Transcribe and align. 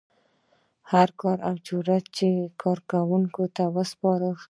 هر 0.91 1.09
کاري 1.21 1.41
اجراات 1.51 2.05
چې 2.17 2.27
کارکوونکي 2.63 3.45
ته 3.55 3.63
سپارل 3.91 4.31
کیږي. 4.33 4.39